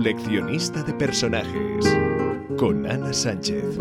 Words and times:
Coleccionista 0.00 0.82
de 0.82 0.94
personajes 0.94 1.84
con 2.56 2.86
Ana 2.86 3.12
Sánchez. 3.12 3.76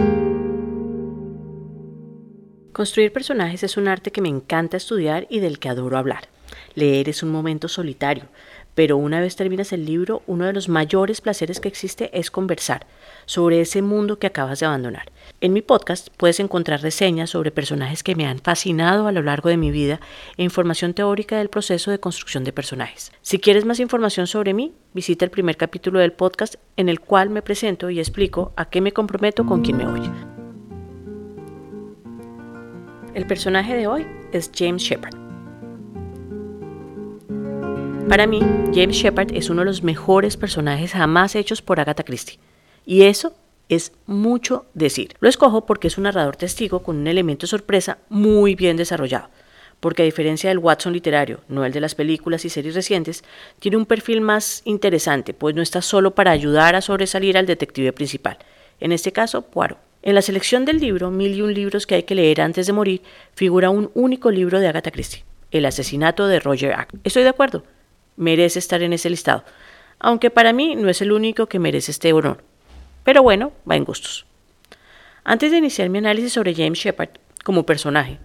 Construir 2.73 3.13
personajes 3.13 3.63
es 3.63 3.77
un 3.77 3.87
arte 3.87 4.11
que 4.11 4.19
me 4.19 4.27
encanta 4.27 4.75
estudiar 4.75 5.27
y 5.29 5.39
del 5.39 5.59
que 5.59 5.69
adoro 5.69 5.97
hablar. 5.97 6.27
Leer 6.75 7.07
es 7.07 7.23
un 7.23 7.31
momento 7.31 7.69
solitario, 7.69 8.25
pero 8.79 8.95
una 8.95 9.19
vez 9.19 9.35
terminas 9.35 9.73
el 9.73 9.83
libro, 9.83 10.23
uno 10.25 10.45
de 10.45 10.53
los 10.53 10.69
mayores 10.69 11.19
placeres 11.19 11.59
que 11.59 11.67
existe 11.67 12.17
es 12.17 12.31
conversar 12.31 12.87
sobre 13.25 13.59
ese 13.59 13.81
mundo 13.81 14.19
que 14.19 14.27
acabas 14.27 14.61
de 14.61 14.67
abandonar. 14.67 15.11
En 15.41 15.51
mi 15.51 15.61
podcast 15.61 16.07
puedes 16.15 16.39
encontrar 16.39 16.81
reseñas 16.81 17.31
sobre 17.31 17.51
personajes 17.51 18.03
que 18.03 18.15
me 18.15 18.25
han 18.25 18.39
fascinado 18.39 19.07
a 19.07 19.11
lo 19.11 19.21
largo 19.21 19.49
de 19.49 19.57
mi 19.57 19.69
vida 19.69 19.99
e 20.37 20.43
información 20.43 20.93
teórica 20.93 21.39
del 21.39 21.49
proceso 21.49 21.91
de 21.91 21.99
construcción 21.99 22.45
de 22.45 22.53
personajes. 22.53 23.11
Si 23.21 23.37
quieres 23.37 23.65
más 23.65 23.81
información 23.81 24.27
sobre 24.27 24.53
mí, 24.53 24.73
visita 24.93 25.25
el 25.25 25.31
primer 25.31 25.57
capítulo 25.57 25.99
del 25.99 26.13
podcast 26.13 26.55
en 26.77 26.87
el 26.87 27.01
cual 27.01 27.29
me 27.31 27.41
presento 27.41 27.89
y 27.89 27.99
explico 27.99 28.53
a 28.55 28.69
qué 28.69 28.79
me 28.79 28.93
comprometo 28.93 29.45
con 29.45 29.61
quien 29.61 29.75
me 29.75 29.87
oye. 29.87 30.09
El 33.13 33.27
personaje 33.27 33.75
de 33.75 33.87
hoy 33.87 34.07
es 34.31 34.49
James 34.55 34.81
Shepard. 34.81 35.28
Para 38.09 38.25
mí, 38.25 38.39
James 38.73 38.95
Shepard 38.95 39.35
es 39.35 39.51
uno 39.51 39.61
de 39.61 39.65
los 39.65 39.83
mejores 39.83 40.35
personajes 40.35 40.93
jamás 40.93 41.35
hechos 41.35 41.61
por 41.61 41.79
Agatha 41.79 42.03
Christie. 42.03 42.39
Y 42.83 43.03
eso 43.03 43.35
es 43.69 43.91
mucho 44.07 44.65
decir. 44.73 45.13
Lo 45.19 45.29
escojo 45.29 45.67
porque 45.67 45.89
es 45.89 45.97
un 45.99 46.05
narrador 46.05 46.35
testigo 46.35 46.81
con 46.81 46.97
un 46.97 47.05
elemento 47.05 47.45
de 47.45 47.51
sorpresa 47.51 47.99
muy 48.09 48.55
bien 48.55 48.77
desarrollado. 48.77 49.29
Porque 49.79 50.01
a 50.01 50.05
diferencia 50.05 50.49
del 50.49 50.57
Watson 50.57 50.91
literario, 50.91 51.41
no 51.49 51.63
el 51.63 51.71
de 51.71 51.81
las 51.81 51.93
películas 51.93 52.45
y 52.45 52.49
series 52.49 52.73
recientes, 52.73 53.23
tiene 53.59 53.77
un 53.77 53.85
perfil 53.85 54.21
más 54.21 54.63
interesante, 54.65 55.35
pues 55.35 55.53
no 55.53 55.61
está 55.61 55.83
solo 55.83 56.15
para 56.15 56.31
ayudar 56.31 56.75
a 56.75 56.81
sobresalir 56.81 57.37
al 57.37 57.45
detective 57.45 57.93
principal, 57.93 58.39
en 58.79 58.91
este 58.91 59.11
caso 59.11 59.43
Poirot. 59.43 59.77
En 60.01 60.15
la 60.15 60.23
selección 60.23 60.65
del 60.65 60.79
libro, 60.79 61.11
Mil 61.11 61.35
y 61.35 61.43
un 61.43 61.53
libros 61.53 61.85
que 61.85 61.93
hay 61.93 62.03
que 62.03 62.15
leer 62.15 62.41
antes 62.41 62.65
de 62.65 62.73
morir, 62.73 63.03
figura 63.35 63.69
un 63.69 63.91
único 63.93 64.31
libro 64.31 64.59
de 64.59 64.67
Agatha 64.67 64.89
Christie, 64.89 65.23
El 65.51 65.67
asesinato 65.67 66.27
de 66.27 66.39
Roger 66.39 66.73
Ackroyd. 66.73 67.01
Estoy 67.03 67.23
de 67.23 67.29
acuerdo, 67.29 67.63
merece 68.19 68.59
estar 68.59 68.83
en 68.83 68.93
ese 68.93 69.09
listado, 69.09 69.43
aunque 69.97 70.29
para 70.29 70.53
mí 70.53 70.75
no 70.75 70.89
es 70.89 71.01
el 71.01 71.11
único 71.11 71.47
que 71.47 71.57
merece 71.57 71.91
este 71.91 72.13
honor. 72.13 72.43
Pero 73.03 73.23
bueno, 73.23 73.53
va 73.69 73.75
en 73.75 73.85
gustos. 73.85 74.25
Antes 75.23 75.51
de 75.51 75.57
iniciar 75.57 75.89
mi 75.89 75.97
análisis 75.97 76.33
sobre 76.33 76.53
James 76.53 76.77
Shepard 76.77 77.09
como 77.43 77.65
personaje, 77.65 78.19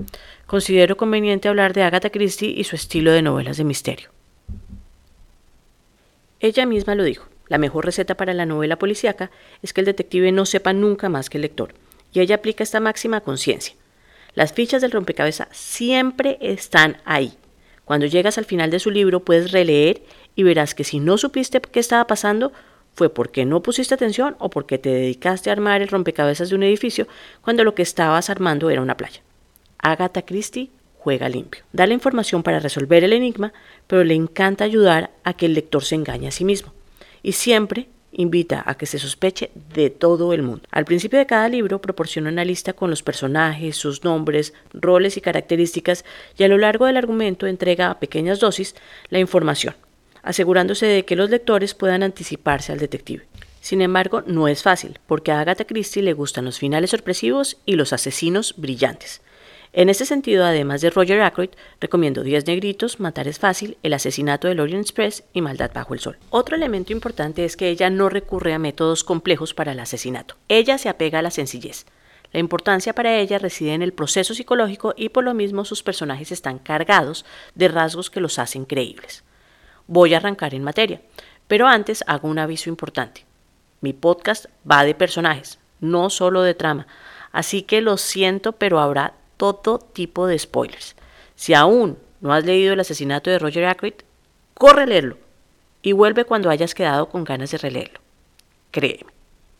considero 0.46 0.96
conveniente 0.96 1.48
hablar 1.48 1.72
de 1.72 1.82
Agatha 1.82 2.10
Christie 2.10 2.50
y 2.50 2.64
su 2.64 2.76
estilo 2.76 3.12
de 3.12 3.22
novelas 3.22 3.56
de 3.56 3.64
misterio. 3.64 4.10
Ella 6.40 6.66
misma 6.66 6.94
lo 6.94 7.04
dijo, 7.04 7.28
la 7.48 7.58
mejor 7.58 7.86
receta 7.86 8.16
para 8.16 8.34
la 8.34 8.46
novela 8.46 8.76
policíaca 8.76 9.30
es 9.62 9.72
que 9.72 9.80
el 9.80 9.86
detective 9.86 10.32
no 10.32 10.44
sepa 10.44 10.72
nunca 10.72 11.08
más 11.08 11.30
que 11.30 11.38
el 11.38 11.42
lector, 11.42 11.74
y 12.12 12.20
ella 12.20 12.36
aplica 12.36 12.64
esta 12.64 12.80
máxima 12.80 13.18
a 13.18 13.22
conciencia. 13.22 13.74
Las 14.34 14.52
fichas 14.52 14.82
del 14.82 14.90
rompecabezas 14.90 15.48
siempre 15.52 16.38
están 16.40 16.98
ahí, 17.04 17.34
cuando 17.84 18.06
llegas 18.06 18.38
al 18.38 18.44
final 18.44 18.70
de 18.70 18.78
su 18.78 18.90
libro 18.90 19.20
puedes 19.20 19.52
releer 19.52 20.02
y 20.34 20.42
verás 20.42 20.74
que 20.74 20.84
si 20.84 21.00
no 21.00 21.18
supiste 21.18 21.60
qué 21.60 21.80
estaba 21.80 22.06
pasando, 22.06 22.52
fue 22.94 23.10
porque 23.10 23.44
no 23.44 23.62
pusiste 23.62 23.94
atención 23.94 24.36
o 24.38 24.50
porque 24.50 24.78
te 24.78 24.88
dedicaste 24.88 25.50
a 25.50 25.52
armar 25.52 25.82
el 25.82 25.88
rompecabezas 25.88 26.48
de 26.48 26.54
un 26.54 26.62
edificio 26.62 27.08
cuando 27.42 27.64
lo 27.64 27.74
que 27.74 27.82
estabas 27.82 28.30
armando 28.30 28.70
era 28.70 28.82
una 28.82 28.96
playa. 28.96 29.20
Agatha 29.78 30.22
Christie 30.22 30.70
juega 30.98 31.28
limpio. 31.28 31.64
Da 31.72 31.86
la 31.86 31.94
información 31.94 32.42
para 32.42 32.60
resolver 32.60 33.04
el 33.04 33.12
enigma, 33.12 33.52
pero 33.86 34.04
le 34.04 34.14
encanta 34.14 34.64
ayudar 34.64 35.10
a 35.24 35.34
que 35.34 35.46
el 35.46 35.54
lector 35.54 35.84
se 35.84 35.96
engañe 35.96 36.28
a 36.28 36.32
sí 36.32 36.44
mismo. 36.44 36.72
Y 37.22 37.32
siempre 37.32 37.88
invita 38.14 38.62
a 38.66 38.76
que 38.76 38.86
se 38.86 38.98
sospeche 38.98 39.50
de 39.74 39.90
todo 39.90 40.32
el 40.32 40.42
mundo. 40.42 40.62
Al 40.70 40.84
principio 40.84 41.18
de 41.18 41.26
cada 41.26 41.48
libro 41.48 41.80
proporciona 41.80 42.30
una 42.30 42.44
lista 42.44 42.72
con 42.72 42.90
los 42.90 43.02
personajes, 43.02 43.76
sus 43.76 44.04
nombres, 44.04 44.54
roles 44.72 45.16
y 45.16 45.20
características 45.20 46.04
y 46.36 46.44
a 46.44 46.48
lo 46.48 46.58
largo 46.58 46.86
del 46.86 46.96
argumento 46.96 47.46
entrega 47.46 47.90
a 47.90 48.00
pequeñas 48.00 48.40
dosis 48.40 48.74
la 49.10 49.18
información, 49.18 49.74
asegurándose 50.22 50.86
de 50.86 51.04
que 51.04 51.16
los 51.16 51.30
lectores 51.30 51.74
puedan 51.74 52.02
anticiparse 52.02 52.72
al 52.72 52.78
detective. 52.78 53.26
Sin 53.60 53.80
embargo, 53.80 54.22
no 54.26 54.46
es 54.46 54.62
fácil, 54.62 54.98
porque 55.06 55.32
a 55.32 55.40
Agatha 55.40 55.64
Christie 55.64 56.02
le 56.02 56.12
gustan 56.12 56.44
los 56.44 56.58
finales 56.58 56.90
sorpresivos 56.90 57.56
y 57.64 57.76
los 57.76 57.94
asesinos 57.94 58.54
brillantes. 58.58 59.22
En 59.76 59.88
este 59.88 60.06
sentido, 60.06 60.44
además 60.44 60.82
de 60.82 60.90
Roger 60.90 61.20
Ackroyd, 61.22 61.50
recomiendo 61.80 62.22
Días 62.22 62.46
Negritos, 62.46 63.00
Matar 63.00 63.26
es 63.26 63.40
fácil, 63.40 63.76
El 63.82 63.92
asesinato 63.92 64.46
del 64.46 64.60
Orient 64.60 64.82
Express 64.84 65.24
y 65.32 65.40
Maldad 65.40 65.72
bajo 65.74 65.94
el 65.94 66.00
sol. 66.00 66.16
Otro 66.30 66.54
elemento 66.54 66.92
importante 66.92 67.44
es 67.44 67.56
que 67.56 67.70
ella 67.70 67.90
no 67.90 68.08
recurre 68.08 68.54
a 68.54 68.60
métodos 68.60 69.02
complejos 69.02 69.52
para 69.52 69.72
el 69.72 69.80
asesinato. 69.80 70.36
Ella 70.46 70.78
se 70.78 70.88
apega 70.88 71.18
a 71.18 71.22
la 71.22 71.32
sencillez. 71.32 71.86
La 72.32 72.38
importancia 72.38 72.92
para 72.92 73.16
ella 73.16 73.40
reside 73.40 73.74
en 73.74 73.82
el 73.82 73.92
proceso 73.92 74.32
psicológico 74.32 74.94
y 74.96 75.08
por 75.08 75.24
lo 75.24 75.34
mismo 75.34 75.64
sus 75.64 75.82
personajes 75.82 76.30
están 76.30 76.60
cargados 76.60 77.24
de 77.56 77.66
rasgos 77.66 78.10
que 78.10 78.20
los 78.20 78.38
hacen 78.38 78.66
creíbles. 78.66 79.24
Voy 79.88 80.14
a 80.14 80.18
arrancar 80.18 80.54
en 80.54 80.62
materia, 80.62 81.00
pero 81.48 81.66
antes 81.66 82.04
hago 82.06 82.28
un 82.28 82.38
aviso 82.38 82.70
importante. 82.70 83.24
Mi 83.80 83.92
podcast 83.92 84.46
va 84.70 84.84
de 84.84 84.94
personajes, 84.94 85.58
no 85.80 86.10
solo 86.10 86.42
de 86.42 86.54
trama, 86.54 86.86
así 87.32 87.62
que 87.62 87.80
lo 87.80 87.96
siento, 87.96 88.52
pero 88.52 88.78
habrá 88.78 89.14
todo 89.36 89.78
tipo 89.78 90.26
de 90.26 90.38
spoilers. 90.38 90.96
Si 91.34 91.54
aún 91.54 91.98
no 92.20 92.32
has 92.32 92.44
leído 92.44 92.72
el 92.72 92.80
asesinato 92.80 93.30
de 93.30 93.38
Roger 93.38 93.66
Ackroyd, 93.66 93.94
corre 94.54 94.82
a 94.82 94.86
leerlo 94.86 95.18
y 95.82 95.92
vuelve 95.92 96.24
cuando 96.24 96.50
hayas 96.50 96.74
quedado 96.74 97.08
con 97.08 97.24
ganas 97.24 97.50
de 97.50 97.58
releerlo. 97.58 98.00
Créeme, 98.70 99.12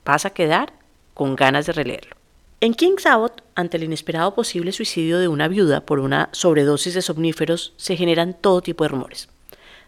vas 0.04 0.24
a 0.24 0.30
quedar 0.30 0.72
con 1.12 1.36
ganas 1.36 1.66
de 1.66 1.72
releerlo. 1.72 2.16
En 2.60 2.72
King's 2.72 3.04
Abbott, 3.04 3.42
ante 3.54 3.76
el 3.76 3.84
inesperado 3.84 4.34
posible 4.34 4.72
suicidio 4.72 5.18
de 5.18 5.28
una 5.28 5.48
viuda 5.48 5.82
por 5.84 5.98
una 5.98 6.30
sobredosis 6.32 6.94
de 6.94 7.02
somníferos, 7.02 7.74
se 7.76 7.96
generan 7.96 8.32
todo 8.32 8.62
tipo 8.62 8.84
de 8.84 8.88
rumores. 8.88 9.28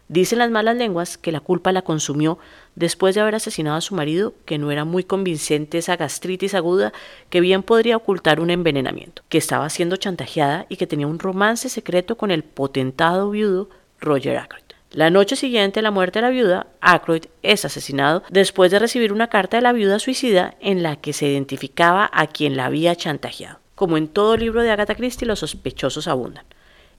Dicen 0.09 0.39
las 0.39 0.49
malas 0.49 0.77
lenguas 0.77 1.17
que 1.17 1.33
la 1.33 1.41
culpa 1.41 1.73
la 1.73 1.81
consumió 1.81 2.39
después 2.75 3.13
de 3.13 3.21
haber 3.21 3.35
asesinado 3.35 3.75
a 3.75 3.81
su 3.81 3.93
marido, 3.93 4.33
que 4.45 4.57
no 4.57 4.71
era 4.71 4.85
muy 4.85 5.03
convincente 5.03 5.77
esa 5.77 5.97
gastritis 5.97 6.53
aguda 6.53 6.93
que 7.29 7.41
bien 7.41 7.61
podría 7.61 7.97
ocultar 7.97 8.39
un 8.39 8.49
envenenamiento, 8.49 9.23
que 9.27 9.37
estaba 9.37 9.69
siendo 9.69 9.97
chantajeada 9.97 10.65
y 10.69 10.77
que 10.77 10.87
tenía 10.87 11.07
un 11.07 11.19
romance 11.19 11.67
secreto 11.67 12.15
con 12.15 12.31
el 12.31 12.43
potentado 12.43 13.31
viudo 13.31 13.69
Roger 13.99 14.37
Ackroyd. 14.37 14.63
La 14.91 15.09
noche 15.09 15.35
siguiente 15.35 15.81
a 15.81 15.83
la 15.83 15.91
muerte 15.91 16.19
de 16.19 16.23
la 16.23 16.29
viuda, 16.29 16.67
Ackroyd 16.79 17.25
es 17.43 17.65
asesinado 17.65 18.23
después 18.29 18.71
de 18.71 18.79
recibir 18.79 19.11
una 19.11 19.27
carta 19.27 19.57
de 19.57 19.61
la 19.61 19.73
viuda 19.73 19.99
suicida 19.99 20.55
en 20.61 20.81
la 20.81 20.95
que 20.95 21.11
se 21.11 21.27
identificaba 21.27 22.09
a 22.13 22.27
quien 22.27 22.55
la 22.55 22.65
había 22.65 22.95
chantajeado. 22.95 23.59
Como 23.75 23.97
en 23.97 24.07
todo 24.07 24.37
libro 24.37 24.61
de 24.63 24.71
Agatha 24.71 24.95
Christie, 24.95 25.27
los 25.27 25.39
sospechosos 25.39 26.07
abundan. 26.07 26.45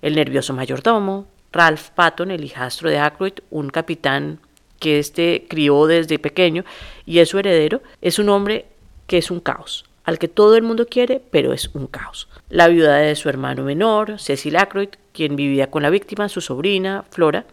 El 0.03 0.17
nervioso 0.17 0.53
mayordomo, 0.53 1.27
Ralph 1.53 1.91
Patton, 1.95 2.31
el 2.31 2.45
hijastro 2.45 2.91
de 2.91 2.99
Ackroyd, 2.99 3.35
un 3.51 3.71
capitán 3.71 4.41
que 4.79 4.99
éste 4.99 5.47
crió 5.49 5.87
desde 5.87 6.19
pequeño 6.19 6.65
y 7.07 7.19
es 7.19 7.31
su 7.31 7.39
heredero, 7.39 7.83
es 8.01 8.19
un 8.19 8.29
hombre 8.29 8.67
que 9.07 9.19
es 9.19 9.31
un 9.31 9.41
caos, 9.41 9.85
al 10.05 10.19
que 10.19 10.29
todo 10.29 10.57
el 10.57 10.63
mundo 10.63 10.87
quiere, 10.87 11.21
pero 11.31 11.53
es 11.53 11.71
un 11.75 11.87
caos. 11.87 12.29
La 12.49 12.69
viuda 12.69 12.97
de 12.97 13.17
su 13.17 13.29
hermano 13.29 13.65
menor, 13.65 14.21
Cecil 14.21 14.57
Ackroyd, 14.57 14.91
quien 15.13 15.37
vivía 15.37 15.71
con 15.71 15.83
la 15.83 15.91
víctima, 15.91 16.29
su 16.29 16.41
sobrina, 16.41 17.05
Flora, 17.11 17.47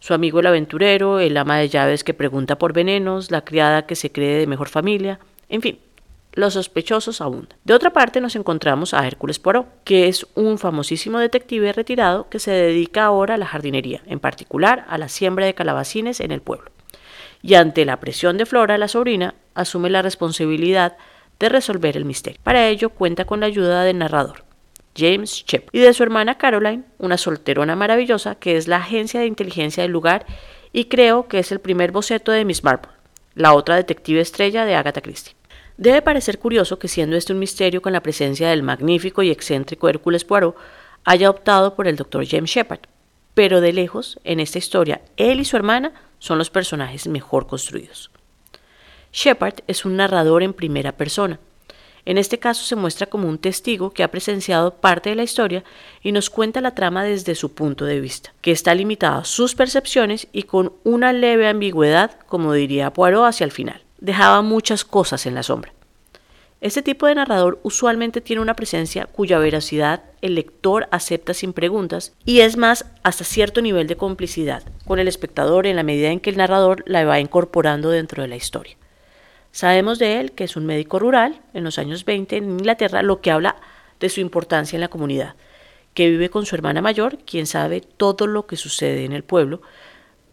su 0.00 0.14
amigo 0.14 0.40
el 0.40 0.46
aventurero, 0.46 1.20
el 1.20 1.36
ama 1.36 1.58
de 1.58 1.68
llaves 1.68 2.04
que 2.04 2.14
pregunta 2.14 2.58
por 2.58 2.72
venenos, 2.72 3.30
la 3.30 3.44
criada 3.44 3.86
que 3.86 3.96
se 3.96 4.10
cree 4.10 4.38
de 4.38 4.46
mejor 4.46 4.68
familia, 4.68 5.18
en 5.48 5.62
fin, 5.62 5.78
los 6.34 6.54
sospechosos 6.54 7.20
abundan. 7.20 7.58
De 7.64 7.74
otra 7.74 7.92
parte 7.92 8.20
nos 8.20 8.36
encontramos 8.36 8.92
a 8.92 9.06
Hércules 9.06 9.38
Poirot, 9.38 9.66
que 9.84 10.08
es 10.08 10.26
un 10.34 10.58
famosísimo 10.58 11.18
detective 11.18 11.72
retirado 11.72 12.28
que 12.28 12.38
se 12.38 12.50
dedica 12.50 13.04
ahora 13.04 13.34
a 13.34 13.38
la 13.38 13.46
jardinería, 13.46 14.02
en 14.06 14.20
particular 14.20 14.84
a 14.88 14.98
la 14.98 15.08
siembra 15.08 15.46
de 15.46 15.54
calabacines 15.54 16.20
en 16.20 16.32
el 16.32 16.42
pueblo. 16.42 16.70
Y 17.42 17.54
ante 17.54 17.84
la 17.84 18.00
presión 18.00 18.36
de 18.36 18.46
Flora, 18.46 18.78
la 18.78 18.88
sobrina, 18.88 19.34
asume 19.54 19.90
la 19.90 20.02
responsabilidad 20.02 20.96
de 21.38 21.48
resolver 21.48 21.96
el 21.96 22.04
misterio. 22.04 22.40
Para 22.42 22.68
ello 22.68 22.90
cuenta 22.90 23.24
con 23.24 23.40
la 23.40 23.46
ayuda 23.46 23.84
del 23.84 23.98
narrador, 23.98 24.44
James 24.96 25.44
Shep, 25.46 25.68
y 25.72 25.80
de 25.80 25.92
su 25.92 26.02
hermana 26.02 26.38
Caroline, 26.38 26.84
una 26.98 27.18
solterona 27.18 27.76
maravillosa 27.76 28.36
que 28.36 28.56
es 28.56 28.68
la 28.68 28.76
agencia 28.76 29.20
de 29.20 29.26
inteligencia 29.26 29.82
del 29.82 29.92
lugar 29.92 30.26
y 30.72 30.86
creo 30.86 31.28
que 31.28 31.38
es 31.38 31.52
el 31.52 31.60
primer 31.60 31.92
boceto 31.92 32.32
de 32.32 32.44
Miss 32.44 32.64
Marple, 32.64 32.92
la 33.34 33.54
otra 33.54 33.76
detective 33.76 34.20
estrella 34.20 34.64
de 34.64 34.74
Agatha 34.74 35.00
Christie. 35.00 35.34
Debe 35.76 36.02
parecer 36.02 36.38
curioso 36.38 36.78
que 36.78 36.86
siendo 36.86 37.16
este 37.16 37.32
un 37.32 37.40
misterio 37.40 37.82
con 37.82 37.92
la 37.92 38.02
presencia 38.02 38.48
del 38.48 38.62
magnífico 38.62 39.22
y 39.22 39.30
excéntrico 39.30 39.88
Hércules 39.88 40.24
Poirot, 40.24 40.56
haya 41.04 41.28
optado 41.28 41.74
por 41.74 41.88
el 41.88 41.96
Dr. 41.96 42.26
James 42.26 42.50
Shepard, 42.50 42.80
pero 43.34 43.60
de 43.60 43.72
lejos, 43.72 44.20
en 44.22 44.38
esta 44.38 44.58
historia, 44.58 45.02
él 45.16 45.40
y 45.40 45.44
su 45.44 45.56
hermana 45.56 45.92
son 46.20 46.38
los 46.38 46.50
personajes 46.50 47.08
mejor 47.08 47.48
construidos. 47.48 48.10
Shepard 49.12 49.60
es 49.66 49.84
un 49.84 49.96
narrador 49.96 50.42
en 50.42 50.52
primera 50.52 50.92
persona. 50.92 51.40
En 52.06 52.18
este 52.18 52.38
caso 52.38 52.64
se 52.64 52.76
muestra 52.76 53.06
como 53.06 53.28
un 53.28 53.38
testigo 53.38 53.90
que 53.90 54.02
ha 54.02 54.10
presenciado 54.10 54.74
parte 54.74 55.10
de 55.10 55.16
la 55.16 55.22
historia 55.22 55.64
y 56.02 56.12
nos 56.12 56.30
cuenta 56.30 56.60
la 56.60 56.74
trama 56.74 57.02
desde 57.02 57.34
su 57.34 57.54
punto 57.54 57.84
de 57.84 58.00
vista, 58.00 58.32
que 58.42 58.52
está 58.52 58.74
limitada 58.74 59.18
a 59.18 59.24
sus 59.24 59.54
percepciones 59.54 60.28
y 60.32 60.44
con 60.44 60.72
una 60.84 61.12
leve 61.12 61.48
ambigüedad, 61.48 62.18
como 62.26 62.52
diría 62.52 62.92
Poirot 62.92 63.24
hacia 63.24 63.44
el 63.44 63.52
final. 63.52 63.83
Dejaba 64.04 64.42
muchas 64.42 64.84
cosas 64.84 65.24
en 65.24 65.34
la 65.34 65.42
sombra. 65.42 65.72
Este 66.60 66.82
tipo 66.82 67.06
de 67.06 67.14
narrador 67.14 67.58
usualmente 67.62 68.20
tiene 68.20 68.42
una 68.42 68.54
presencia 68.54 69.06
cuya 69.06 69.38
veracidad 69.38 70.02
el 70.20 70.34
lector 70.34 70.88
acepta 70.90 71.32
sin 71.32 71.54
preguntas 71.54 72.12
y 72.26 72.40
es 72.40 72.58
más 72.58 72.84
hasta 73.02 73.24
cierto 73.24 73.62
nivel 73.62 73.86
de 73.86 73.96
complicidad 73.96 74.62
con 74.86 74.98
el 74.98 75.08
espectador 75.08 75.66
en 75.66 75.76
la 75.76 75.84
medida 75.84 76.10
en 76.10 76.20
que 76.20 76.28
el 76.28 76.36
narrador 76.36 76.84
la 76.86 77.02
va 77.06 77.18
incorporando 77.18 77.88
dentro 77.88 78.20
de 78.22 78.28
la 78.28 78.36
historia. 78.36 78.76
Sabemos 79.52 79.98
de 79.98 80.20
él 80.20 80.32
que 80.32 80.44
es 80.44 80.54
un 80.54 80.66
médico 80.66 80.98
rural 80.98 81.40
en 81.54 81.64
los 81.64 81.78
años 81.78 82.04
20 82.04 82.36
en 82.36 82.50
Inglaterra, 82.50 83.02
lo 83.02 83.22
que 83.22 83.30
habla 83.30 83.56
de 84.00 84.10
su 84.10 84.20
importancia 84.20 84.76
en 84.76 84.82
la 84.82 84.88
comunidad, 84.88 85.34
que 85.94 86.10
vive 86.10 86.28
con 86.28 86.44
su 86.44 86.54
hermana 86.56 86.82
mayor, 86.82 87.16
quien 87.24 87.46
sabe 87.46 87.80
todo 87.80 88.26
lo 88.26 88.46
que 88.46 88.56
sucede 88.56 89.06
en 89.06 89.14
el 89.14 89.24
pueblo. 89.24 89.62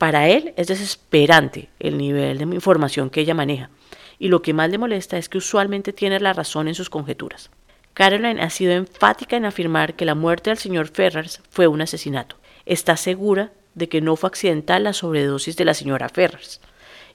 Para 0.01 0.29
él 0.29 0.55
es 0.57 0.65
desesperante 0.65 1.69
el 1.79 1.95
nivel 1.95 2.39
de 2.39 2.55
información 2.55 3.11
que 3.11 3.21
ella 3.21 3.35
maneja, 3.35 3.69
y 4.17 4.29
lo 4.29 4.41
que 4.41 4.51
más 4.51 4.71
le 4.71 4.79
molesta 4.79 5.19
es 5.19 5.29
que 5.29 5.37
usualmente 5.37 5.93
tiene 5.93 6.19
la 6.19 6.33
razón 6.33 6.67
en 6.67 6.73
sus 6.73 6.89
conjeturas. 6.89 7.51
Caroline 7.93 8.41
ha 8.41 8.49
sido 8.49 8.71
enfática 8.71 9.35
en 9.35 9.45
afirmar 9.45 9.93
que 9.93 10.05
la 10.05 10.15
muerte 10.15 10.49
del 10.49 10.57
señor 10.57 10.87
Ferrars 10.87 11.43
fue 11.51 11.67
un 11.67 11.83
asesinato. 11.83 12.37
Está 12.65 12.97
segura 12.97 13.51
de 13.75 13.89
que 13.89 14.01
no 14.01 14.15
fue 14.15 14.29
accidental 14.29 14.85
la 14.85 14.93
sobredosis 14.93 15.55
de 15.55 15.65
la 15.65 15.75
señora 15.75 16.09
Ferrars 16.09 16.61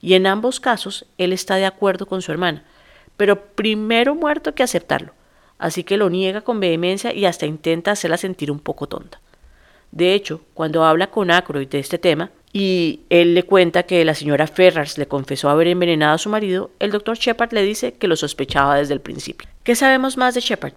y 0.01 0.15
en 0.15 0.29
ambos 0.29 0.61
casos 0.61 1.07
él 1.19 1.33
está 1.33 1.57
de 1.57 1.67
acuerdo 1.67 2.07
con 2.07 2.23
su 2.23 2.31
hermana, 2.31 2.63
pero 3.17 3.47
primero 3.47 4.15
muerto 4.15 4.55
que 4.55 4.63
aceptarlo, 4.63 5.13
así 5.59 5.83
que 5.83 5.97
lo 5.97 6.09
niega 6.09 6.43
con 6.43 6.61
vehemencia 6.61 7.13
y 7.13 7.27
hasta 7.27 7.47
intenta 7.47 7.91
hacerla 7.91 8.17
sentir 8.17 8.49
un 8.49 8.61
poco 8.61 8.87
tonta. 8.87 9.21
De 9.91 10.15
hecho, 10.15 10.43
cuando 10.55 10.85
habla 10.85 11.09
con 11.09 11.33
Ackroyd 11.33 11.69
de 11.69 11.81
este 11.81 11.99
tema, 11.99 12.31
y 12.59 13.01
él 13.11 13.35
le 13.35 13.43
cuenta 13.43 13.83
que 13.83 14.03
la 14.07 14.15
señora 14.15 14.47
Ferrars 14.47 14.97
le 14.97 15.07
confesó 15.07 15.51
haber 15.51 15.69
envenenado 15.69 16.15
a 16.15 16.19
su 16.19 16.31
marido, 16.31 16.71
el 16.79 16.91
doctor 16.91 17.19
Shepard 17.19 17.53
le 17.53 17.63
dice 17.63 17.93
que 17.93 18.09
lo 18.09 18.17
sospechaba 18.17 18.77
desde 18.77 18.95
el 18.95 19.03
principio. 19.03 19.47
¿Qué 19.63 19.75
sabemos 19.75 20.17
más 20.17 20.35
de 20.35 20.41
Shepard? 20.41 20.73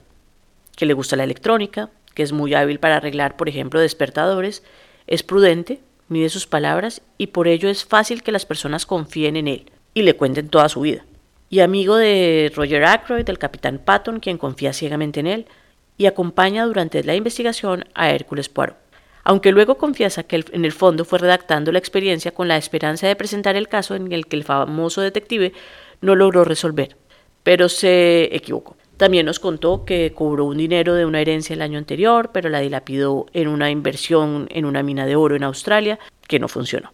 Que 0.76 0.86
le 0.86 0.92
gusta 0.92 1.16
la 1.16 1.24
electrónica, 1.24 1.90
que 2.16 2.24
es 2.24 2.34
muy 2.34 2.54
hábil 2.54 2.82
para 2.82 2.98
arreglar, 2.98 3.38
por 3.38 3.48
ejemplo, 3.48 3.80
despertadores, 3.80 4.62
es 5.08 5.24
prudente, 5.24 5.80
mide 6.10 6.28
sus 6.28 6.48
palabras 6.48 7.02
y 7.18 7.28
por 7.28 7.48
ello 7.48 7.70
es 7.70 7.86
fácil 7.86 8.24
que 8.24 8.34
las 8.34 8.46
personas 8.46 8.86
confíen 8.86 9.38
en 9.38 9.48
él 9.48 9.72
y 9.94 10.02
le 10.02 10.18
cuenten 10.18 10.50
toda 10.50 10.68
su 10.68 10.82
vida. 10.82 11.06
Y 11.50 11.62
amigo 11.62 11.96
de 11.96 12.52
Roger 12.54 12.84
Ackroyd, 12.84 13.24
del 13.24 13.40
capitán 13.40 13.80
Patton, 13.80 14.20
quien 14.20 14.38
confía 14.38 14.74
ciegamente 14.74 15.22
en 15.22 15.28
él, 15.28 15.46
y 15.98 16.08
acompaña 16.08 16.66
durante 16.66 17.06
la 17.06 17.16
investigación 17.16 17.86
a 17.94 18.10
Hércules 18.10 18.50
Poirot. 18.50 18.89
Aunque 19.30 19.52
luego 19.52 19.78
confiesa 19.78 20.24
que 20.24 20.44
en 20.54 20.66
el 20.66 20.72
fondo 20.72 21.06
fue 21.06 21.20
redactando 21.20 21.72
la 21.72 21.78
experiencia 21.78 22.32
con 22.32 22.48
la 22.48 22.58
esperanza 22.58 23.08
de 23.08 23.16
presentar 23.16 23.56
el 23.56 23.68
caso 23.68 23.94
en 23.94 24.12
el 24.12 24.26
que 24.26 24.36
el 24.36 24.44
famoso 24.44 25.02
detective 25.02 25.54
no 26.02 26.16
logró 26.16 26.44
resolver, 26.44 26.98
pero 27.44 27.70
se 27.70 28.36
equivocó. 28.36 28.76
También 28.98 29.28
nos 29.28 29.40
contó 29.40 29.86
que 29.86 30.14
cobró 30.16 30.46
un 30.46 30.58
dinero 30.58 30.96
de 30.96 31.06
una 31.06 31.22
herencia 31.22 31.54
el 31.54 31.62
año 31.62 31.78
anterior, 31.78 32.32
pero 32.34 32.50
la 32.50 32.60
dilapidó 32.60 33.28
en 33.34 33.50
una 33.50 33.70
inversión 33.70 34.48
en 34.50 34.66
una 34.66 34.82
mina 34.82 35.06
de 35.06 35.16
oro 35.16 35.36
en 35.36 35.44
Australia 35.44 36.00
que 36.28 36.40
no 36.40 36.48
funcionó. 36.48 36.92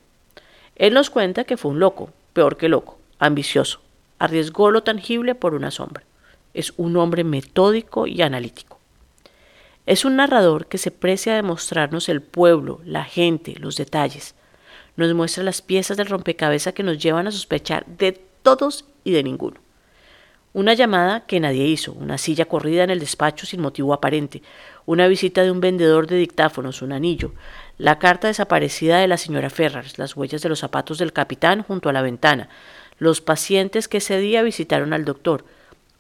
Él 0.76 0.94
nos 0.94 1.10
cuenta 1.10 1.46
que 1.46 1.56
fue 1.56 1.72
un 1.72 1.80
loco, 1.80 2.10
peor 2.34 2.58
que 2.58 2.68
loco, 2.68 3.00
ambicioso. 3.18 3.80
Arriesgó 4.20 4.72
lo 4.72 4.84
tangible 4.84 5.36
por 5.36 5.54
una 5.54 5.72
sombra. 5.72 6.04
Es 6.54 6.74
un 6.76 6.98
hombre 6.98 7.24
metódico 7.24 8.08
y 8.08 8.22
analítico. 8.22 8.75
Es 9.86 10.04
un 10.04 10.16
narrador 10.16 10.66
que 10.66 10.80
se 10.80 10.90
precia 10.90 11.36
de 11.36 11.44
mostrarnos 11.44 12.10
el 12.10 12.22
pueblo, 12.22 12.82
la 12.86 13.04
gente, 13.04 13.54
los 13.60 13.76
detalles. 13.76 14.34
Nos 14.96 15.14
muestra 15.14 15.44
las 15.44 15.62
piezas 15.62 15.96
del 15.96 16.08
rompecabezas 16.08 16.74
que 16.74 16.82
nos 16.82 16.98
llevan 16.98 17.28
a 17.28 17.32
sospechar 17.32 17.86
de 17.86 18.14
todos 18.42 18.86
y 19.04 19.12
de 19.12 19.22
ninguno. 19.22 19.60
Una 20.54 20.74
llamada 20.74 21.26
que 21.28 21.40
nadie 21.40 21.68
hizo, 21.68 21.92
una 21.92 22.18
silla 22.18 22.46
corrida 22.46 22.84
en 22.84 22.90
el 22.90 23.00
despacho 23.00 23.46
sin 23.46 23.62
motivo 23.62 23.94
aparente, 23.94 24.42
una 24.86 25.08
visita 25.08 25.44
de 25.44 25.52
un 25.52 25.60
vendedor 25.60 26.08
de 26.08 26.16
dictáfonos, 26.16 26.82
un 26.82 26.94
anillo, 26.94 27.34
la 27.78 28.00
carta 28.00 28.28
desaparecida 28.28 29.00
de 29.00 29.08
la 29.08 29.18
señora 29.18 29.50
Ferrars, 29.50 30.00
las 30.00 30.16
huellas 30.16 30.42
de 30.42 30.50
los 30.50 30.60
zapatos 30.60 30.98
del 30.98 31.14
capitán 31.14 31.62
junto 31.62 31.90
a 31.90 31.94
la 31.94 32.02
ventana, 32.02 32.50
los 32.98 33.20
pacientes 33.22 33.88
que 33.88 33.98
ese 33.98 34.18
día 34.18 34.44
visitaron 34.44 34.94
al 34.94 35.04
doctor, 35.06 35.44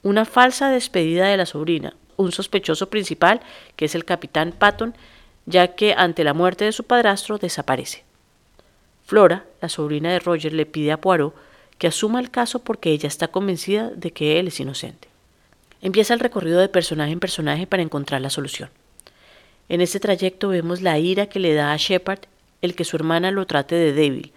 una 0.04 0.24
falsa 0.24 0.70
despedida 0.70 1.28
de 1.28 1.38
la 1.38 1.46
sobrina, 1.46 1.94
un 2.18 2.32
sospechoso 2.32 2.90
principal, 2.90 3.42
que 3.76 3.86
es 3.86 3.96
el 3.96 4.06
capitán 4.06 4.54
Patton, 4.58 4.96
ya 5.46 5.76
que 5.76 5.94
ante 5.94 6.24
la 6.24 6.34
muerte 6.34 6.66
de 6.66 6.72
su 6.72 6.84
padrastro 6.84 7.38
desaparece. 7.38 8.04
Flora, 9.06 9.46
la 9.62 9.70
sobrina 9.70 10.12
de 10.12 10.20
Roger, 10.20 10.54
le 10.54 10.66
pide 10.66 10.92
a 10.92 11.02
Poirot 11.02 11.36
que 11.78 11.88
asuma 11.88 12.20
el 12.20 12.32
caso 12.32 12.60
porque 12.60 12.92
ella 12.92 13.08
está 13.08 13.28
convencida 13.28 13.90
de 13.90 14.12
que 14.12 14.40
él 14.40 14.48
es 14.48 14.60
inocente. 14.60 15.10
Empieza 15.82 16.14
el 16.14 16.20
recorrido 16.20 16.60
de 16.60 16.70
personaje 16.70 17.12
en 17.12 17.20
personaje 17.20 17.68
para 17.68 17.84
encontrar 17.84 18.22
la 18.22 18.30
solución. 18.30 18.70
En 19.68 19.82
este 19.82 20.00
trayecto 20.00 20.50
vemos 20.50 20.82
la 20.82 20.98
ira 21.00 21.28
que 21.28 21.40
le 21.40 21.54
da 21.54 21.74
a 21.74 21.78
Shepard 21.78 22.20
el 22.62 22.76
que 22.76 22.86
su 22.86 22.96
hermana 22.96 23.32
lo 23.32 23.46
trate 23.46 23.76
de 23.76 23.94
débil, 23.94 24.32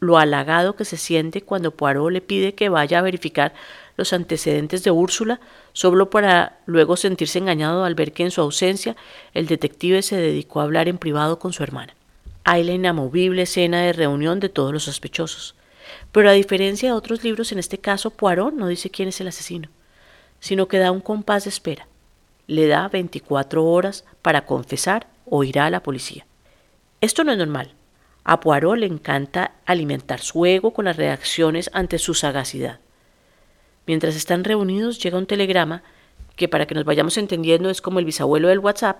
lo 0.00 0.18
halagado 0.18 0.76
que 0.76 0.84
se 0.84 0.96
siente 0.96 1.42
cuando 1.42 1.70
Poirot 1.70 2.10
le 2.10 2.20
pide 2.20 2.54
que 2.54 2.68
vaya 2.68 2.98
a 2.98 3.02
verificar 3.02 3.54
los 3.96 4.12
antecedentes 4.12 4.84
de 4.84 4.90
Úrsula, 4.90 5.40
solo 5.72 6.10
para 6.10 6.58
luego 6.66 6.96
sentirse 6.96 7.38
engañado 7.38 7.84
al 7.84 7.94
ver 7.94 8.12
que 8.12 8.22
en 8.24 8.30
su 8.30 8.40
ausencia 8.40 8.96
el 9.32 9.46
detective 9.46 10.02
se 10.02 10.16
dedicó 10.16 10.60
a 10.60 10.64
hablar 10.64 10.88
en 10.88 10.98
privado 10.98 11.38
con 11.38 11.52
su 11.52 11.62
hermana. 11.62 11.94
Hay 12.44 12.62
la 12.62 12.72
inamovible 12.72 13.42
escena 13.42 13.80
de 13.80 13.92
reunión 13.92 14.38
de 14.38 14.48
todos 14.48 14.72
los 14.72 14.84
sospechosos. 14.84 15.54
Pero 16.12 16.28
a 16.30 16.32
diferencia 16.32 16.90
de 16.90 16.94
otros 16.94 17.24
libros, 17.24 17.52
en 17.52 17.58
este 17.58 17.78
caso 17.78 18.10
Poirot 18.10 18.54
no 18.54 18.68
dice 18.68 18.90
quién 18.90 19.08
es 19.08 19.20
el 19.20 19.28
asesino, 19.28 19.68
sino 20.40 20.68
que 20.68 20.78
da 20.78 20.90
un 20.90 21.00
compás 21.00 21.44
de 21.44 21.50
espera. 21.50 21.86
Le 22.46 22.66
da 22.66 22.88
24 22.88 23.64
horas 23.64 24.04
para 24.22 24.46
confesar 24.46 25.08
o 25.24 25.42
irá 25.42 25.66
a 25.66 25.70
la 25.70 25.82
policía. 25.82 26.26
Esto 27.00 27.24
no 27.24 27.32
es 27.32 27.38
normal. 27.38 27.75
A 28.28 28.40
Poirot 28.40 28.76
le 28.76 28.86
encanta 28.86 29.52
alimentar 29.66 30.20
su 30.20 30.44
ego 30.46 30.72
con 30.72 30.86
las 30.86 30.96
reacciones 30.96 31.70
ante 31.72 32.00
su 32.00 32.12
sagacidad. 32.12 32.80
Mientras 33.86 34.16
están 34.16 34.42
reunidos 34.42 34.98
llega 34.98 35.16
un 35.16 35.26
telegrama 35.26 35.84
que 36.34 36.48
para 36.48 36.66
que 36.66 36.74
nos 36.74 36.84
vayamos 36.84 37.16
entendiendo 37.18 37.70
es 37.70 37.80
como 37.80 38.00
el 38.00 38.04
bisabuelo 38.04 38.48
del 38.48 38.58
WhatsApp, 38.58 38.98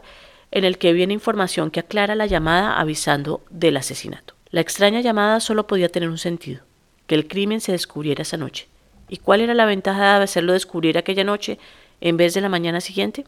en 0.52 0.62
el 0.62 0.78
que 0.78 0.92
viene 0.92 1.12
información 1.12 1.72
que 1.72 1.80
aclara 1.80 2.14
la 2.14 2.26
llamada 2.26 2.78
avisando 2.78 3.42
del 3.50 3.76
asesinato. 3.76 4.34
La 4.52 4.60
extraña 4.60 5.00
llamada 5.00 5.40
solo 5.40 5.66
podía 5.66 5.88
tener 5.88 6.08
un 6.08 6.18
sentido 6.18 6.62
que 7.08 7.16
el 7.16 7.26
crimen 7.26 7.60
se 7.60 7.72
descubriera 7.72 8.22
esa 8.22 8.36
noche. 8.36 8.68
¿Y 9.08 9.16
cuál 9.16 9.40
era 9.40 9.54
la 9.54 9.66
ventaja 9.66 10.18
de 10.18 10.24
hacerlo 10.24 10.52
descubrir 10.52 10.98
aquella 10.98 11.24
noche 11.24 11.58
en 12.00 12.16
vez 12.16 12.32
de 12.32 12.42
la 12.42 12.48
mañana 12.48 12.80
siguiente? 12.80 13.24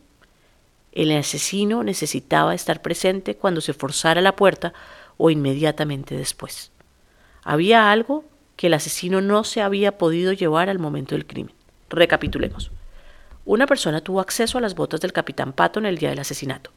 El 0.93 1.11
asesino 1.11 1.83
necesitaba 1.83 2.55
estar 2.55 2.83
presente 2.83 3.35
cuando 3.35 3.61
se 3.61 3.73
forzara 3.73 4.21
la 4.21 4.37
puerta 4.37 4.73
o 5.19 5.29
inmediatamente 5.29 6.17
después. 6.17 6.73
Había 7.45 7.93
algo 7.93 8.25
que 8.57 8.69
el 8.69 8.75
asesino 8.75 9.21
no 9.21 9.45
se 9.45 9.61
había 9.61 9.99
podido 9.99 10.33
llevar 10.33 10.71
al 10.71 10.79
momento 10.79 11.15
del 11.15 11.27
crimen. 11.27 11.55
Recapitulemos. 11.91 12.71
Una 13.45 13.67
persona 13.67 14.01
tuvo 14.01 14.21
acceso 14.21 14.57
a 14.57 14.63
las 14.63 14.75
botas 14.75 15.03
del 15.03 15.13
capitán 15.13 15.53
Patton 15.53 15.85
el 15.85 15.99
día 15.99 16.09
del 16.09 16.19
asesinato. 16.21 16.71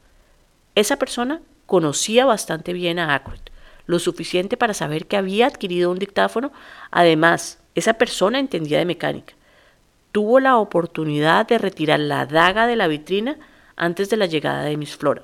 Esa 0.74 0.96
persona 0.96 1.40
conocía 1.64 2.26
bastante 2.26 2.74
bien 2.74 2.98
a 2.98 3.14
Ackroyd 3.14 3.40
lo 3.86 3.98
suficiente 3.98 4.56
para 4.56 4.74
saber 4.74 5.06
que 5.06 5.16
había 5.16 5.46
adquirido 5.46 5.90
un 5.90 5.98
dictáfono. 5.98 6.52
Además, 6.90 7.58
esa 7.74 7.94
persona 7.94 8.38
entendía 8.38 8.78
de 8.78 8.84
mecánica. 8.84 9.34
Tuvo 10.12 10.40
la 10.40 10.56
oportunidad 10.58 11.46
de 11.46 11.58
retirar 11.58 12.00
la 12.00 12.26
daga 12.26 12.66
de 12.66 12.76
la 12.76 12.88
vitrina 12.88 13.38
antes 13.76 14.10
de 14.10 14.16
la 14.16 14.26
llegada 14.26 14.62
de 14.62 14.76
Miss 14.76 14.96
Flora. 14.96 15.22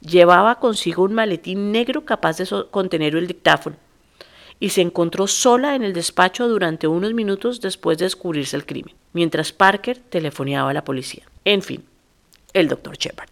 Llevaba 0.00 0.60
consigo 0.60 1.02
un 1.02 1.14
maletín 1.14 1.72
negro 1.72 2.04
capaz 2.04 2.38
de 2.38 2.46
contener 2.70 3.16
el 3.16 3.26
dictáfono 3.26 3.76
y 4.58 4.70
se 4.70 4.80
encontró 4.80 5.26
sola 5.26 5.74
en 5.74 5.82
el 5.82 5.92
despacho 5.92 6.48
durante 6.48 6.86
unos 6.86 7.12
minutos 7.12 7.60
después 7.60 7.98
de 7.98 8.06
descubrirse 8.06 8.56
el 8.56 8.64
crimen, 8.64 8.94
mientras 9.12 9.52
Parker 9.52 9.98
telefoneaba 9.98 10.70
a 10.70 10.74
la 10.74 10.84
policía. 10.84 11.24
En 11.44 11.62
fin, 11.62 11.84
el 12.52 12.68
doctor 12.68 12.96
Shepard. 12.96 13.28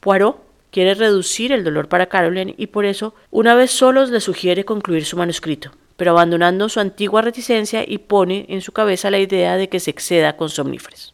Poirot 0.00 0.50
Quiere 0.70 0.94
reducir 0.94 1.50
el 1.50 1.64
dolor 1.64 1.88
para 1.88 2.06
Caroline 2.06 2.54
y 2.56 2.68
por 2.68 2.84
eso, 2.84 3.14
una 3.32 3.54
vez 3.54 3.72
solos, 3.72 4.10
le 4.10 4.20
sugiere 4.20 4.64
concluir 4.64 5.04
su 5.04 5.16
manuscrito, 5.16 5.72
pero 5.96 6.12
abandonando 6.12 6.68
su 6.68 6.78
antigua 6.78 7.22
reticencia 7.22 7.84
y 7.86 7.98
pone 7.98 8.46
en 8.48 8.60
su 8.60 8.70
cabeza 8.70 9.10
la 9.10 9.18
idea 9.18 9.56
de 9.56 9.68
que 9.68 9.80
se 9.80 9.90
exceda 9.90 10.36
con 10.36 10.48
somníferos. 10.48 11.12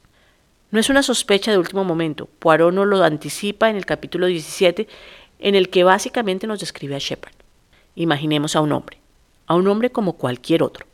No 0.73 0.81
es 0.81 0.91
una 0.91 1.05
sospecha 1.05 1.53
de 1.53 1.59
último 1.59 1.85
momento, 1.85 2.29
Poirot 2.41 2.75
nos 2.75 2.89
lo 2.89 3.03
anticipa 3.05 3.71
en 3.71 3.77
el 3.77 3.87
capítulo 3.87 4.27
17, 4.27 4.89
en 5.39 5.55
el 5.55 5.69
que 5.69 5.85
básicamente 5.85 6.49
nos 6.49 6.59
describe 6.59 6.97
a 6.97 6.99
Shepard. 6.99 7.35
Imaginemos 7.95 8.57
a 8.57 8.61
un 8.61 8.73
hombre, 8.73 8.99
a 9.47 9.55
un 9.55 9.69
hombre 9.69 9.91
como 9.91 10.15
cualquier 10.15 10.65
otro, 10.65 10.85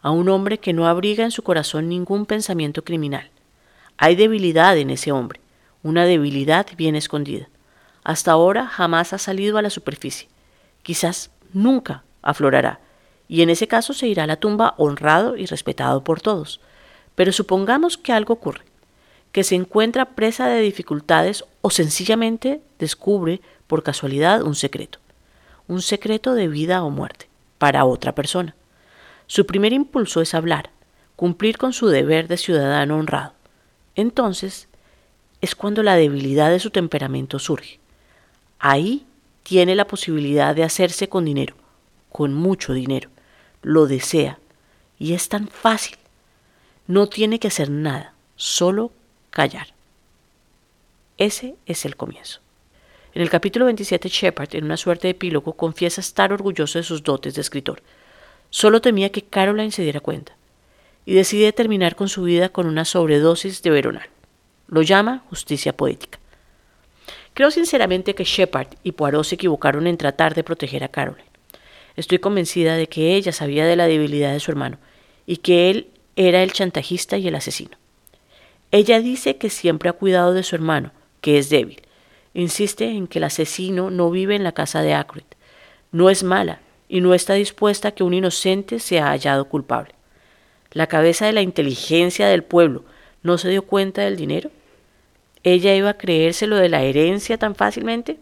a 0.00 0.12
un 0.12 0.28
hombre 0.28 0.58
que 0.58 0.72
no 0.72 0.86
abriga 0.86 1.24
en 1.24 1.32
su 1.32 1.42
corazón 1.42 1.88
ningún 1.88 2.24
pensamiento 2.24 2.84
criminal, 2.84 3.30
Hay 3.98 4.14
debilidad 4.14 4.78
en 4.78 4.90
ese 4.90 5.12
hombre, 5.12 5.40
una 5.82 6.04
debilidad 6.06 6.66
bien 6.76 6.94
escondida. 6.94 7.48
Hasta 8.02 8.30
ahora 8.30 8.66
jamás 8.66 9.12
ha 9.12 9.18
salido 9.18 9.58
a 9.58 9.62
la 9.62 9.68
superficie. 9.68 10.28
Quizás 10.82 11.30
nunca 11.52 12.04
aflorará, 12.22 12.80
y 13.28 13.42
en 13.42 13.50
ese 13.50 13.68
caso 13.68 13.92
se 13.92 14.06
irá 14.06 14.24
a 14.24 14.26
la 14.26 14.36
tumba 14.36 14.74
honrado 14.78 15.36
y 15.36 15.44
respetado 15.46 16.02
por 16.02 16.22
todos. 16.22 16.60
Pero 17.14 17.32
supongamos 17.32 17.98
que 17.98 18.14
algo 18.14 18.32
ocurre, 18.32 18.69
que 19.32 19.44
se 19.44 19.54
encuentra 19.54 20.10
presa 20.16 20.48
de 20.48 20.60
dificultades 20.60 21.44
o 21.62 21.70
sencillamente 21.70 22.60
descubre 22.78 23.40
por 23.66 23.82
casualidad 23.82 24.42
un 24.42 24.54
secreto, 24.54 24.98
un 25.68 25.82
secreto 25.82 26.34
de 26.34 26.48
vida 26.48 26.82
o 26.82 26.90
muerte 26.90 27.28
para 27.58 27.84
otra 27.84 28.14
persona. 28.14 28.54
Su 29.26 29.46
primer 29.46 29.72
impulso 29.72 30.20
es 30.20 30.34
hablar, 30.34 30.70
cumplir 31.14 31.58
con 31.58 31.72
su 31.72 31.88
deber 31.88 32.26
de 32.26 32.36
ciudadano 32.36 32.96
honrado. 32.96 33.34
Entonces 33.94 34.68
es 35.40 35.54
cuando 35.54 35.82
la 35.82 35.94
debilidad 35.94 36.50
de 36.50 36.58
su 36.58 36.70
temperamento 36.70 37.38
surge. 37.38 37.78
Ahí 38.58 39.06
tiene 39.42 39.74
la 39.74 39.86
posibilidad 39.86 40.54
de 40.54 40.64
hacerse 40.64 41.08
con 41.08 41.24
dinero, 41.24 41.54
con 42.10 42.34
mucho 42.34 42.72
dinero. 42.72 43.08
Lo 43.62 43.86
desea. 43.86 44.38
Y 44.98 45.14
es 45.14 45.28
tan 45.28 45.48
fácil. 45.48 45.96
No 46.86 47.08
tiene 47.08 47.38
que 47.38 47.48
hacer 47.48 47.70
nada, 47.70 48.14
solo 48.36 48.92
callar. 49.30 49.68
Ese 51.18 51.54
es 51.66 51.84
el 51.84 51.96
comienzo. 51.96 52.40
En 53.12 53.22
el 53.22 53.30
capítulo 53.30 53.64
27, 53.64 54.08
Shepard, 54.08 54.54
en 54.54 54.64
una 54.64 54.76
suerte 54.76 55.08
de 55.08 55.12
epílogo, 55.12 55.54
confiesa 55.54 56.00
estar 56.00 56.32
orgulloso 56.32 56.78
de 56.78 56.84
sus 56.84 57.02
dotes 57.02 57.34
de 57.34 57.40
escritor. 57.40 57.82
Solo 58.50 58.80
temía 58.80 59.10
que 59.10 59.22
Caroline 59.22 59.72
se 59.72 59.82
diera 59.82 60.00
cuenta 60.00 60.32
y 61.04 61.14
decide 61.14 61.52
terminar 61.52 61.96
con 61.96 62.08
su 62.08 62.22
vida 62.22 62.50
con 62.50 62.66
una 62.66 62.84
sobredosis 62.84 63.62
de 63.62 63.70
veronal. 63.70 64.08
Lo 64.68 64.82
llama 64.82 65.24
justicia 65.28 65.76
poética. 65.76 66.20
Creo 67.34 67.50
sinceramente 67.50 68.14
que 68.14 68.24
Shepard 68.24 68.68
y 68.82 68.92
Poirot 68.92 69.24
se 69.24 69.34
equivocaron 69.34 69.86
en 69.86 69.96
tratar 69.96 70.34
de 70.34 70.44
proteger 70.44 70.84
a 70.84 70.88
Caroline. 70.88 71.28
Estoy 71.96 72.18
convencida 72.18 72.76
de 72.76 72.88
que 72.88 73.16
ella 73.16 73.32
sabía 73.32 73.66
de 73.66 73.76
la 73.76 73.86
debilidad 73.86 74.32
de 74.32 74.40
su 74.40 74.50
hermano 74.50 74.78
y 75.26 75.38
que 75.38 75.70
él 75.70 75.88
era 76.16 76.42
el 76.42 76.52
chantajista 76.52 77.18
y 77.18 77.28
el 77.28 77.34
asesino. 77.34 77.79
Ella 78.72 79.00
dice 79.00 79.36
que 79.36 79.50
siempre 79.50 79.88
ha 79.88 79.94
cuidado 79.94 80.32
de 80.32 80.42
su 80.42 80.54
hermano, 80.54 80.92
que 81.20 81.38
es 81.38 81.50
débil. 81.50 81.82
Insiste 82.34 82.84
en 82.84 83.08
que 83.08 83.18
el 83.18 83.24
asesino 83.24 83.90
no 83.90 84.10
vive 84.10 84.36
en 84.36 84.44
la 84.44 84.52
casa 84.52 84.82
de 84.82 84.94
Ackroyd. 84.94 85.24
No 85.90 86.08
es 86.08 86.22
mala 86.22 86.60
y 86.88 87.00
no 87.00 87.14
está 87.14 87.34
dispuesta 87.34 87.88
a 87.88 87.92
que 87.92 88.04
un 88.04 88.14
inocente 88.14 88.78
sea 88.78 89.08
hallado 89.08 89.46
culpable. 89.46 89.94
La 90.72 90.86
cabeza 90.86 91.26
de 91.26 91.32
la 91.32 91.42
inteligencia 91.42 92.28
del 92.28 92.44
pueblo 92.44 92.84
no 93.22 93.38
se 93.38 93.48
dio 93.48 93.62
cuenta 93.62 94.02
del 94.02 94.16
dinero. 94.16 94.50
¿Ella 95.42 95.74
iba 95.74 95.90
a 95.90 95.98
creerse 95.98 96.46
lo 96.46 96.56
de 96.56 96.68
la 96.68 96.82
herencia 96.82 97.38
tan 97.38 97.56
fácilmente? 97.56 98.18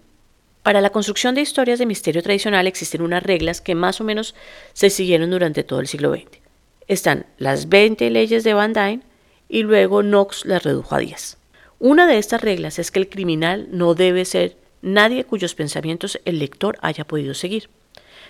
Para 0.63 0.81
la 0.81 0.91
construcción 0.91 1.35
de 1.35 1.43
historias 1.43 1.79
de 1.79 1.87
misterio 1.87 2.23
tradicional 2.23 2.67
existen 2.67 3.03
unas 3.03 3.23
reglas 3.23 3.61
que 3.61 3.75
más 3.75 4.01
o 4.01 4.05
menos 4.05 4.35
se 4.73 4.89
siguieron 4.89 5.31
durante 5.31 5.63
todo 5.63 5.81
el 5.81 5.89
siglo 5.89 6.13
XX. 6.13 6.41
Están 6.87 7.27
las 7.37 7.69
20 7.69 8.09
leyes 8.11 8.45
de 8.45 8.55
Van 8.55 8.73
Dyne 8.73 9.03
y 9.49 9.63
luego 9.63 10.03
Knox 10.03 10.45
las 10.45 10.63
redujo 10.63 10.95
a 10.95 10.99
10. 10.99 11.39
Una 11.79 12.07
de 12.07 12.19
estas 12.19 12.41
reglas 12.41 12.79
es 12.79 12.91
que 12.91 12.99
el 12.99 13.09
criminal 13.09 13.69
no 13.71 13.95
debe 13.95 14.25
ser 14.25 14.57
nadie 14.83 15.25
cuyos 15.25 15.55
pensamientos 15.55 16.21
el 16.25 16.39
lector 16.39 16.79
haya 16.83 17.05
podido 17.05 17.35
seguir. 17.35 17.71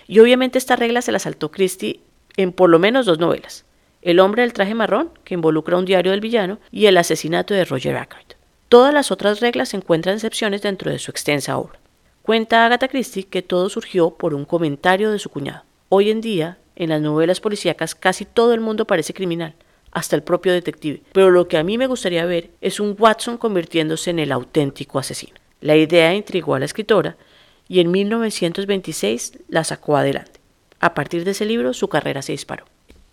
Y 0.07 0.19
obviamente 0.19 0.57
esta 0.57 0.75
regla 0.75 1.01
se 1.01 1.11
la 1.11 1.19
saltó 1.19 1.51
Christie 1.51 2.01
en 2.37 2.51
por 2.51 2.69
lo 2.69 2.79
menos 2.79 3.05
dos 3.05 3.19
novelas. 3.19 3.65
El 4.01 4.19
hombre 4.19 4.43
del 4.43 4.53
traje 4.53 4.75
marrón, 4.75 5.11
que 5.23 5.33
involucra 5.33 5.77
un 5.77 5.85
diario 5.85 6.11
del 6.11 6.21
villano, 6.21 6.59
y 6.71 6.85
el 6.85 6.97
asesinato 6.97 7.53
de 7.53 7.65
Roger 7.65 7.97
Ackroyd. 7.97 8.25
Todas 8.69 8.93
las 8.93 9.11
otras 9.11 9.39
reglas 9.39 9.73
encuentran 9.73 10.15
excepciones 10.15 10.61
dentro 10.61 10.91
de 10.91 10.99
su 10.99 11.11
extensa 11.11 11.57
obra. 11.57 11.79
Cuenta 12.21 12.65
Agatha 12.65 12.87
Christie 12.87 13.25
que 13.25 13.41
todo 13.41 13.67
surgió 13.69 14.11
por 14.11 14.33
un 14.33 14.45
comentario 14.45 15.11
de 15.11 15.19
su 15.19 15.29
cuñado. 15.29 15.63
Hoy 15.89 16.11
en 16.11 16.21
día, 16.21 16.59
en 16.75 16.89
las 16.89 17.01
novelas 17.01 17.41
policíacas, 17.41 17.95
casi 17.95 18.25
todo 18.25 18.53
el 18.53 18.59
mundo 18.59 18.85
parece 18.85 19.13
criminal, 19.13 19.55
hasta 19.91 20.15
el 20.15 20.23
propio 20.23 20.53
detective. 20.53 21.01
Pero 21.11 21.31
lo 21.31 21.47
que 21.47 21.57
a 21.57 21.63
mí 21.63 21.77
me 21.77 21.87
gustaría 21.87 22.25
ver 22.25 22.51
es 22.61 22.79
un 22.79 22.95
Watson 22.97 23.37
convirtiéndose 23.37 24.09
en 24.09 24.19
el 24.19 24.31
auténtico 24.31 24.99
asesino. 24.99 25.33
La 25.61 25.75
idea 25.75 26.13
intrigó 26.13 26.55
a 26.55 26.59
la 26.59 26.65
escritora 26.65 27.17
y 27.67 27.79
en 27.79 27.91
1926 27.91 29.39
la 29.49 29.63
sacó 29.63 29.97
adelante. 29.97 30.39
A 30.79 30.93
partir 30.93 31.25
de 31.25 31.31
ese 31.31 31.45
libro, 31.45 31.73
su 31.73 31.87
carrera 31.89 32.21
se 32.21 32.31
disparó. 32.31 32.65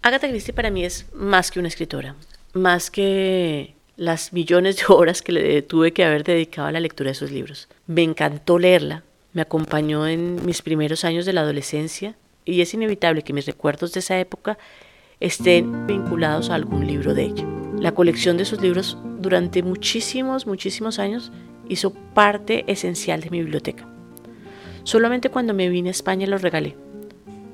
Agatha 0.03 0.29
Christie 0.29 0.55
para 0.55 0.71
mí 0.71 0.85
es 0.85 1.07
más 1.13 1.51
que 1.51 1.59
una 1.59 1.69
escritora, 1.69 2.15
más 2.53 2.91
que 2.91 3.75
las 3.97 4.33
millones 4.33 4.77
de 4.77 4.85
horas 4.89 5.23
que 5.23 5.63
tuve 5.63 5.93
que 5.93 6.05
haber 6.05 6.23
dedicado 6.23 6.69
a 6.69 6.73
la 6.73 6.81
lectura 6.81 7.11
de 7.11 7.15
sus 7.15 7.33
libros. 7.33 7.69
Me 7.87 8.03
encantó 8.03 8.59
leerla, 8.59 9.03
me 9.33 9.43
acompañó 9.43 10.07
en 10.07 10.45
mis 10.47 10.63
primeros 10.63 11.05
años 11.05 11.27
de 11.27 11.33
la 11.33 11.41
adolescencia 11.41 12.15
y 12.45 12.61
es 12.61 12.73
inevitable 12.73 13.23
que 13.23 13.33
mis 13.33 13.47
recuerdos 13.47 13.93
de 13.93 14.01
esa 14.01 14.19
época 14.19 14.59
estén 15.21 15.87
vinculados 15.87 16.51
a 16.51 16.55
algún 16.55 16.87
libro 16.87 17.15
de 17.15 17.25
ella. 17.25 17.45
La 17.79 17.93
colección 17.93 18.37
de 18.37 18.45
sus 18.45 18.61
libros 18.61 18.99
durante 19.19 19.63
muchísimos, 19.63 20.47
muchísimos 20.47 20.99
años 20.99 21.33
hizo 21.69 21.93
parte 21.93 22.65
esencial 22.71 23.21
de 23.21 23.31
mi 23.31 23.41
biblioteca. 23.41 23.87
Solamente 24.85 25.31
cuando 25.31 25.55
me 25.55 25.69
vine 25.69 25.89
a 25.89 25.93
España 25.93 26.27
los 26.27 26.43
regalé. 26.43 26.77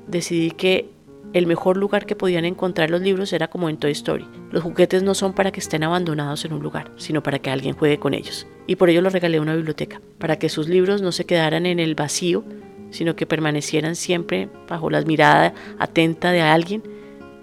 Decidí 0.07 0.51
que 0.51 0.89
el 1.33 1.47
mejor 1.47 1.77
lugar 1.77 2.05
que 2.05 2.15
podían 2.15 2.45
encontrar 2.45 2.91
los 2.91 3.01
libros 3.01 3.33
era 3.33 3.49
como 3.49 3.69
en 3.69 3.77
Toy 3.77 3.91
Story. 3.91 4.27
Los 4.51 4.61
juguetes 4.61 5.01
no 5.01 5.15
son 5.15 5.33
para 5.33 5.51
que 5.51 5.59
estén 5.59 5.83
abandonados 5.83 6.45
en 6.45 6.53
un 6.53 6.61
lugar, 6.61 6.91
sino 6.97 7.23
para 7.23 7.39
que 7.39 7.49
alguien 7.49 7.73
juegue 7.75 7.97
con 7.97 8.13
ellos. 8.13 8.45
Y 8.67 8.75
por 8.75 8.89
ello 8.89 9.01
los 9.01 9.13
regalé 9.13 9.37
a 9.37 9.41
una 9.41 9.55
biblioteca, 9.55 9.99
para 10.19 10.37
que 10.37 10.49
sus 10.49 10.69
libros 10.69 11.01
no 11.01 11.11
se 11.11 11.25
quedaran 11.25 11.65
en 11.65 11.79
el 11.79 11.95
vacío, 11.95 12.43
sino 12.91 13.15
que 13.15 13.25
permanecieran 13.25 13.95
siempre 13.95 14.47
bajo 14.69 14.91
la 14.91 15.01
mirada 15.01 15.55
atenta 15.79 16.31
de 16.31 16.41
alguien 16.41 16.83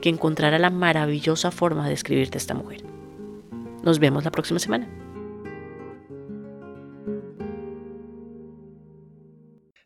que 0.01 0.09
encontrara 0.09 0.59
la 0.59 0.71
maravillosa 0.71 1.51
forma 1.51 1.87
de 1.89 1.95
escribirte 1.95 2.39
esta 2.39 2.55
mujer. 2.55 2.83
Nos 3.83 3.99
vemos 3.99 4.25
la 4.25 4.31
próxima 4.31 4.59
semana. 4.59 4.89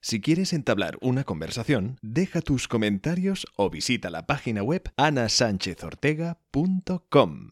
Si 0.00 0.21
quieres 0.21 0.52
entablar 0.52 0.97
una 1.00 1.25
conversación, 1.25 1.99
deja 2.02 2.40
tus 2.42 2.68
comentarios 2.68 3.47
o 3.56 3.71
visita 3.71 4.11
la 4.11 4.26
página 4.26 4.62
web 4.62 4.92
anasanchezortega.com. 4.97 7.50